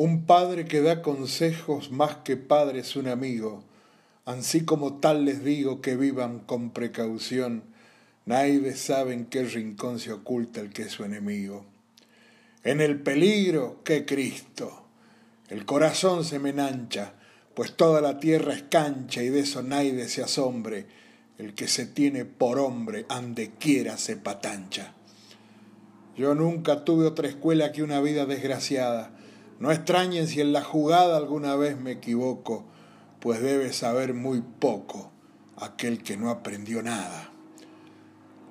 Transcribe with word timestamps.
Un 0.00 0.26
padre 0.26 0.66
que 0.66 0.80
da 0.80 1.02
consejos 1.02 1.90
más 1.90 2.18
que 2.18 2.36
padre 2.36 2.78
es 2.78 2.94
un 2.94 3.08
amigo, 3.08 3.64
ansí 4.26 4.64
como 4.64 5.00
tal 5.00 5.24
les 5.24 5.42
digo 5.42 5.80
que 5.80 5.96
vivan 5.96 6.38
con 6.38 6.70
precaución, 6.70 7.64
nadie 8.24 8.76
sabe 8.76 9.12
en 9.12 9.26
qué 9.26 9.42
rincón 9.42 9.98
se 9.98 10.12
oculta 10.12 10.60
el 10.60 10.70
que 10.70 10.82
es 10.82 10.92
su 10.92 11.02
enemigo. 11.02 11.66
En 12.62 12.80
el 12.80 13.00
peligro, 13.00 13.82
que 13.82 14.06
Cristo, 14.06 14.84
el 15.48 15.64
corazón 15.64 16.24
se 16.24 16.38
me 16.38 16.50
enancha, 16.50 17.14
pues 17.54 17.74
toda 17.74 18.00
la 18.00 18.20
tierra 18.20 18.54
es 18.54 18.62
cancha 18.70 19.24
y 19.24 19.30
de 19.30 19.40
eso 19.40 19.64
nadie 19.64 20.06
se 20.06 20.22
asombre, 20.22 20.86
el 21.38 21.54
que 21.54 21.66
se 21.66 21.86
tiene 21.86 22.24
por 22.24 22.60
hombre, 22.60 23.04
ande 23.08 23.50
quiera 23.58 23.96
se 23.96 24.16
patancha. 24.16 24.94
Yo 26.16 26.36
nunca 26.36 26.84
tuve 26.84 27.04
otra 27.04 27.26
escuela 27.26 27.72
que 27.72 27.82
una 27.82 28.00
vida 28.00 28.26
desgraciada. 28.26 29.17
No 29.58 29.72
extrañen 29.72 30.28
si 30.28 30.40
en 30.40 30.52
la 30.52 30.62
jugada 30.62 31.16
alguna 31.16 31.56
vez 31.56 31.78
me 31.78 31.92
equivoco, 31.92 32.64
pues 33.20 33.40
debe 33.40 33.72
saber 33.72 34.14
muy 34.14 34.40
poco 34.40 35.10
aquel 35.56 36.02
que 36.02 36.16
no 36.16 36.30
aprendió 36.30 36.82
nada. 36.82 37.30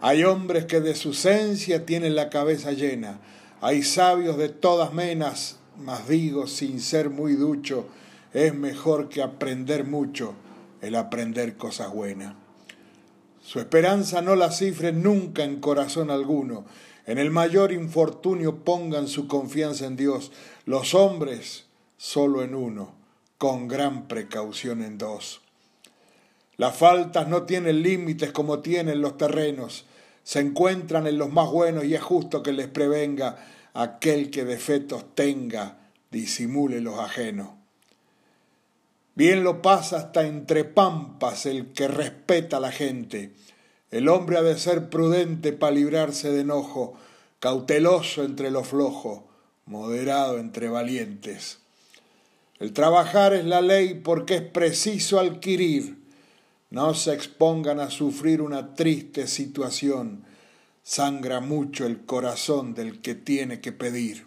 Hay 0.00 0.24
hombres 0.24 0.64
que 0.64 0.80
de 0.80 0.94
su 0.94 1.10
esencia 1.10 1.86
tienen 1.86 2.14
la 2.14 2.30
cabeza 2.30 2.72
llena, 2.72 3.20
hay 3.60 3.82
sabios 3.82 4.36
de 4.36 4.48
todas 4.48 4.92
menas, 4.92 5.58
mas 5.78 6.08
digo 6.08 6.46
sin 6.46 6.80
ser 6.80 7.10
muy 7.10 7.34
ducho, 7.34 7.86
es 8.32 8.54
mejor 8.54 9.08
que 9.08 9.22
aprender 9.22 9.84
mucho 9.84 10.34
el 10.80 10.94
aprender 10.94 11.56
cosas 11.56 11.92
buenas. 11.92 12.34
Su 13.40 13.60
esperanza 13.60 14.22
no 14.22 14.36
la 14.36 14.50
cifren 14.50 15.02
nunca 15.02 15.44
en 15.44 15.60
corazón 15.60 16.10
alguno, 16.10 16.64
en 17.06 17.18
el 17.18 17.30
mayor 17.30 17.72
infortunio 17.72 18.64
pongan 18.64 19.08
su 19.08 19.28
confianza 19.28 19.86
en 19.86 19.96
Dios, 19.96 20.32
los 20.64 20.94
hombres 20.94 21.66
solo 21.96 22.42
en 22.42 22.54
uno, 22.54 22.94
con 23.38 23.68
gran 23.68 24.08
precaución 24.08 24.82
en 24.82 24.98
dos. 24.98 25.40
Las 26.56 26.76
faltas 26.76 27.28
no 27.28 27.42
tienen 27.42 27.82
límites 27.82 28.32
como 28.32 28.60
tienen 28.60 29.00
los 29.00 29.16
terrenos, 29.16 29.84
se 30.22 30.40
encuentran 30.40 31.06
en 31.06 31.18
los 31.18 31.30
más 31.30 31.50
buenos 31.50 31.84
y 31.84 31.94
es 31.94 32.02
justo 32.02 32.42
que 32.42 32.52
les 32.52 32.68
prevenga 32.68 33.36
aquel 33.74 34.30
que 34.30 34.44
defectos 34.44 35.14
tenga, 35.14 35.78
disimule 36.10 36.80
los 36.80 36.98
ajenos. 36.98 37.48
Bien 39.16 39.44
lo 39.44 39.62
pasa 39.62 39.98
hasta 39.98 40.26
entre 40.26 40.64
pampas 40.64 41.46
el 41.46 41.72
que 41.72 41.86
respeta 41.86 42.56
a 42.56 42.60
la 42.60 42.72
gente, 42.72 43.32
el 43.94 44.08
hombre 44.08 44.38
ha 44.38 44.42
de 44.42 44.58
ser 44.58 44.90
prudente 44.90 45.52
para 45.52 45.70
librarse 45.70 46.32
de 46.32 46.40
enojo, 46.40 46.94
cauteloso 47.38 48.24
entre 48.24 48.50
los 48.50 48.66
flojos, 48.66 49.20
moderado 49.66 50.40
entre 50.40 50.68
valientes. 50.68 51.60
El 52.58 52.72
trabajar 52.72 53.34
es 53.34 53.44
la 53.44 53.60
ley 53.60 53.94
porque 53.94 54.34
es 54.34 54.42
preciso 54.42 55.20
adquirir. 55.20 55.96
No 56.70 56.92
se 56.94 57.14
expongan 57.14 57.78
a 57.78 57.88
sufrir 57.88 58.42
una 58.42 58.74
triste 58.74 59.28
situación. 59.28 60.24
Sangra 60.82 61.38
mucho 61.38 61.86
el 61.86 62.04
corazón 62.04 62.74
del 62.74 63.00
que 63.00 63.14
tiene 63.14 63.60
que 63.60 63.70
pedir. 63.70 64.26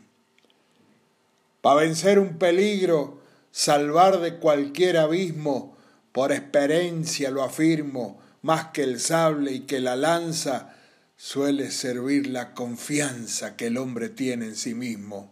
Para 1.60 1.82
vencer 1.82 2.20
un 2.20 2.38
peligro, 2.38 3.20
salvar 3.52 4.22
de 4.22 4.38
cualquier 4.38 4.96
abismo, 4.96 5.76
por 6.14 6.32
experiencia 6.32 7.32
lo 7.32 7.44
afirmo, 7.44 8.26
más 8.48 8.68
que 8.68 8.82
el 8.84 9.02
sable 9.02 9.52
y 9.52 9.60
que 9.62 9.82
la 9.82 9.98
lanza, 9.98 10.74
suele 11.18 11.70
servir 11.70 12.28
la 12.28 12.54
confianza 12.54 13.58
que 13.58 13.68
el 13.68 13.76
hombre 13.76 14.08
tiene 14.08 14.46
en 14.46 14.56
sí 14.56 14.74
mismo. 14.74 15.30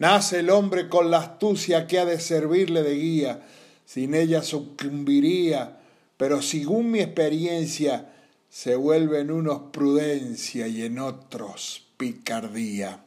Nace 0.00 0.40
el 0.40 0.50
hombre 0.50 0.88
con 0.88 1.12
la 1.12 1.18
astucia 1.18 1.86
que 1.86 2.00
ha 2.00 2.04
de 2.04 2.18
servirle 2.18 2.82
de 2.82 2.96
guía, 2.96 3.42
sin 3.86 4.16
ella 4.16 4.42
sucumbiría, 4.42 5.78
pero 6.16 6.42
según 6.42 6.90
mi 6.90 6.98
experiencia, 6.98 8.10
se 8.50 8.74
vuelve 8.74 9.20
en 9.20 9.30
unos 9.30 9.70
prudencia 9.70 10.66
y 10.66 10.82
en 10.82 10.98
otros 10.98 11.86
picardía. 11.96 13.04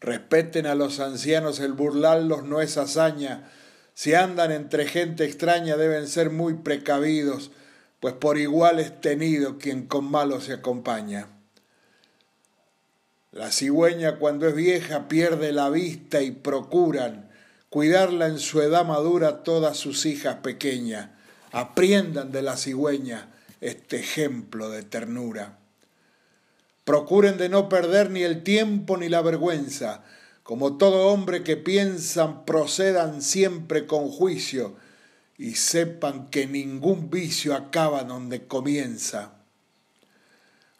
Respeten 0.00 0.66
a 0.66 0.74
los 0.74 0.98
ancianos, 0.98 1.60
el 1.60 1.74
burlarlos 1.74 2.42
no 2.42 2.60
es 2.60 2.76
hazaña, 2.76 3.48
si 3.98 4.14
andan 4.14 4.52
entre 4.52 4.86
gente 4.86 5.24
extraña 5.24 5.76
deben 5.76 6.06
ser 6.06 6.30
muy 6.30 6.54
precavidos, 6.54 7.50
pues 7.98 8.14
por 8.14 8.38
igual 8.38 8.78
es 8.78 9.00
tenido 9.00 9.58
quien 9.58 9.88
con 9.88 10.08
malo 10.08 10.40
se 10.40 10.52
acompaña. 10.52 11.26
La 13.32 13.50
cigüeña 13.50 14.20
cuando 14.20 14.46
es 14.46 14.54
vieja 14.54 15.08
pierde 15.08 15.50
la 15.50 15.68
vista 15.68 16.22
y 16.22 16.30
procuran 16.30 17.28
cuidarla 17.70 18.28
en 18.28 18.38
su 18.38 18.62
edad 18.62 18.84
madura 18.84 19.42
todas 19.42 19.76
sus 19.76 20.06
hijas 20.06 20.36
pequeñas. 20.44 21.08
Aprendan 21.50 22.30
de 22.30 22.42
la 22.42 22.56
cigüeña 22.56 23.30
este 23.60 23.98
ejemplo 23.98 24.70
de 24.70 24.84
ternura. 24.84 25.58
Procuren 26.84 27.36
de 27.36 27.48
no 27.48 27.68
perder 27.68 28.10
ni 28.10 28.22
el 28.22 28.44
tiempo 28.44 28.96
ni 28.96 29.08
la 29.08 29.22
vergüenza, 29.22 30.04
como 30.48 30.78
todo 30.78 31.08
hombre 31.08 31.42
que 31.42 31.58
piensan, 31.58 32.46
procedan 32.46 33.20
siempre 33.20 33.86
con 33.86 34.08
juicio 34.08 34.76
y 35.36 35.56
sepan 35.56 36.30
que 36.30 36.46
ningún 36.46 37.10
vicio 37.10 37.54
acaba 37.54 38.02
donde 38.04 38.46
comienza. 38.46 39.34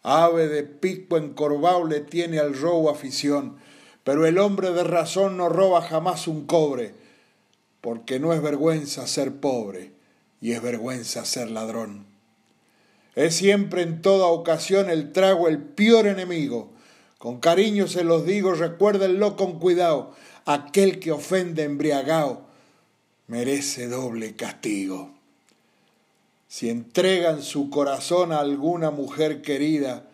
Ave 0.02 0.48
de 0.48 0.62
pico 0.62 1.18
encorvado 1.18 1.84
le 1.84 2.00
tiene 2.00 2.38
al 2.38 2.58
robo 2.58 2.88
afición, 2.88 3.58
pero 4.04 4.24
el 4.24 4.38
hombre 4.38 4.70
de 4.70 4.84
razón 4.84 5.36
no 5.36 5.50
roba 5.50 5.82
jamás 5.82 6.28
un 6.28 6.46
cobre, 6.46 6.94
porque 7.82 8.18
no 8.18 8.32
es 8.32 8.40
vergüenza 8.40 9.06
ser 9.06 9.34
pobre 9.34 9.92
y 10.40 10.52
es 10.52 10.62
vergüenza 10.62 11.26
ser 11.26 11.50
ladrón. 11.50 12.06
Es 13.14 13.36
siempre 13.36 13.82
en 13.82 14.00
toda 14.00 14.28
ocasión 14.28 14.88
el 14.88 15.12
trago 15.12 15.46
el 15.46 15.58
peor 15.58 16.06
enemigo, 16.06 16.72
con 17.18 17.40
cariño 17.40 17.88
se 17.88 18.04
los 18.04 18.24
digo, 18.24 18.54
recuérdenlo 18.54 19.36
con 19.36 19.58
cuidado. 19.58 20.14
Aquel 20.44 21.00
que 21.00 21.12
ofende 21.12 21.64
embriagado 21.64 22.42
merece 23.26 23.88
doble 23.88 24.34
castigo. 24.36 25.10
Si 26.46 26.70
entregan 26.70 27.42
su 27.42 27.70
corazón 27.70 28.32
a 28.32 28.38
alguna 28.38 28.90
mujer 28.90 29.42
querida, 29.42 30.04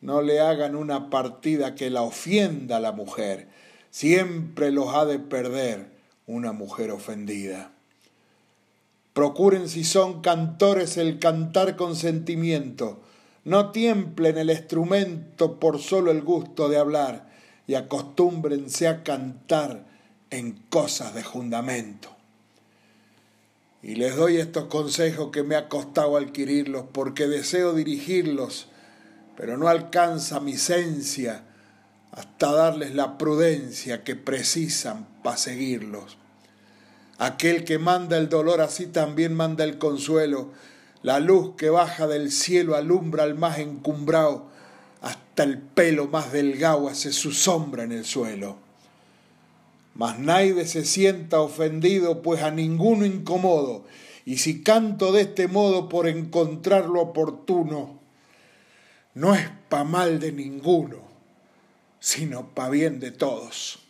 no 0.00 0.22
le 0.22 0.40
hagan 0.40 0.76
una 0.76 1.10
partida 1.10 1.74
que 1.74 1.90
la 1.90 2.02
ofienda 2.02 2.76
a 2.76 2.80
la 2.80 2.92
mujer. 2.92 3.48
Siempre 3.90 4.70
los 4.70 4.94
ha 4.94 5.04
de 5.06 5.18
perder 5.18 5.88
una 6.26 6.52
mujer 6.52 6.90
ofendida. 6.90 7.72
Procuren 9.14 9.68
si 9.68 9.82
son 9.82 10.20
cantores 10.20 10.96
el 10.96 11.18
cantar 11.18 11.74
con 11.76 11.96
sentimiento 11.96 13.00
no 13.50 13.72
tiemplen 13.72 14.38
el 14.38 14.48
instrumento 14.48 15.58
por 15.58 15.80
solo 15.80 16.12
el 16.12 16.22
gusto 16.22 16.68
de 16.68 16.78
hablar 16.78 17.28
y 17.66 17.74
acostúmbrense 17.74 18.86
a 18.86 19.02
cantar 19.02 19.84
en 20.30 20.52
cosas 20.70 21.14
de 21.14 21.24
fundamento. 21.24 22.16
Y 23.82 23.96
les 23.96 24.14
doy 24.14 24.36
estos 24.36 24.66
consejos 24.66 25.32
que 25.32 25.42
me 25.42 25.56
ha 25.56 25.68
costado 25.68 26.16
adquirirlos 26.16 26.84
porque 26.92 27.26
deseo 27.26 27.74
dirigirlos, 27.74 28.68
pero 29.36 29.56
no 29.56 29.66
alcanza 29.66 30.38
mi 30.38 30.52
esencia 30.52 31.42
hasta 32.12 32.52
darles 32.52 32.94
la 32.94 33.18
prudencia 33.18 34.04
que 34.04 34.14
precisan 34.14 35.08
para 35.24 35.36
seguirlos. 35.36 36.18
Aquel 37.18 37.64
que 37.64 37.80
manda 37.80 38.16
el 38.16 38.28
dolor 38.28 38.60
así 38.60 38.86
también 38.86 39.34
manda 39.34 39.64
el 39.64 39.76
consuelo, 39.78 40.52
la 41.02 41.20
luz 41.20 41.54
que 41.56 41.70
baja 41.70 42.06
del 42.06 42.30
cielo 42.30 42.76
alumbra 42.76 43.24
al 43.24 43.34
más 43.34 43.58
encumbrado, 43.58 44.48
hasta 45.00 45.42
el 45.44 45.58
pelo 45.58 46.08
más 46.08 46.32
delgado 46.32 46.88
hace 46.88 47.12
su 47.12 47.32
sombra 47.32 47.84
en 47.84 47.92
el 47.92 48.04
suelo. 48.04 48.56
Mas 49.94 50.18
nadie 50.18 50.66
se 50.66 50.84
sienta 50.84 51.40
ofendido, 51.40 52.22
pues 52.22 52.42
a 52.42 52.50
ninguno 52.50 53.06
incomodo, 53.06 53.84
y 54.24 54.38
si 54.38 54.62
canto 54.62 55.12
de 55.12 55.22
este 55.22 55.48
modo 55.48 55.88
por 55.88 56.06
encontrar 56.06 56.86
lo 56.86 57.00
oportuno, 57.00 57.98
no 59.14 59.34
es 59.34 59.48
pa' 59.68 59.84
mal 59.84 60.20
de 60.20 60.32
ninguno, 60.32 60.98
sino 61.98 62.54
pa' 62.54 62.68
bien 62.68 63.00
de 63.00 63.10
todos. 63.10 63.89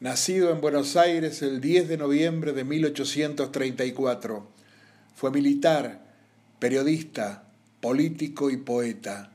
Nacido 0.00 0.50
en 0.50 0.62
Buenos 0.62 0.96
Aires 0.96 1.42
el 1.42 1.60
10 1.60 1.86
de 1.90 1.98
noviembre 1.98 2.54
de 2.54 2.64
1834, 2.64 4.48
fue 5.14 5.30
militar, 5.30 6.00
periodista, 6.58 7.44
político 7.82 8.48
y 8.48 8.56
poeta. 8.56 9.30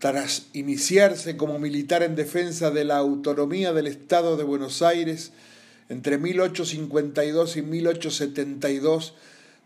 Tras 0.00 0.48
iniciarse 0.54 1.36
como 1.36 1.60
militar 1.60 2.02
en 2.02 2.16
defensa 2.16 2.72
de 2.72 2.84
la 2.84 2.96
autonomía 2.96 3.72
del 3.72 3.86
Estado 3.86 4.36
de 4.36 4.42
Buenos 4.42 4.82
Aires, 4.82 5.30
entre 5.88 6.18
1852 6.18 7.56
y 7.56 7.62
1872 7.62 9.14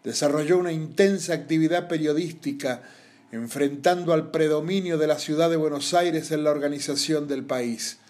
desarrolló 0.04 0.58
una 0.58 0.72
intensa 0.72 1.32
actividad 1.32 1.88
periodística 1.88 2.82
enfrentando 3.32 4.12
al 4.12 4.30
predominio 4.30 4.98
de 4.98 5.06
la 5.06 5.18
ciudad 5.18 5.48
de 5.48 5.56
Buenos 5.56 5.94
Aires 5.94 6.30
en 6.30 6.44
la 6.44 6.50
organización 6.50 7.26
del 7.26 7.42
país. 7.44 8.00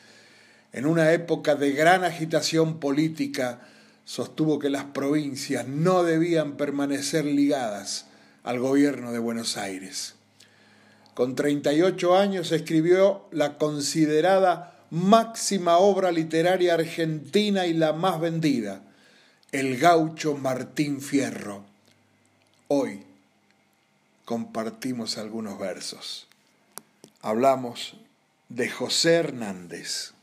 En 0.75 0.87
una 0.87 1.13
época 1.13 1.55
de 1.55 1.71
gran 1.71 2.03
agitación 2.03 2.81
política, 2.81 3.61
sostuvo 4.05 4.59
que 4.59 4.71
las 4.71 4.83
provincias 4.87 5.69
no 5.69 6.03
debían 6.03 6.57
permanecer 6.57 7.25
ligadas 7.25 8.07
al 8.43 8.59
gobierno 8.59 9.13
de 9.13 9.21
Buenos 9.21 9.57
Aires. 9.57 10.17
Con 11.15 11.37
38 11.37 12.19
años 12.19 12.51
escribió 12.51 13.29
la 13.31 13.57
considerada 13.57 14.81
máxima 14.91 15.79
obra 15.79 16.11
literaria 16.11 16.75
argentina 16.75 17.69
y 17.69 17.73
la 17.73 17.93
más 17.93 18.19
vendida, 18.19 18.83
El 19.53 19.79
gaucho 19.79 20.37
Martín 20.37 21.01
Fierro. 21.01 21.65
Hoy 22.67 23.05
compartimos 24.25 25.19
algunos 25.19 25.57
versos. 25.57 26.27
Hablamos 27.23 27.95
de 28.49 28.69
José 28.69 29.15
Hernández. 29.15 30.15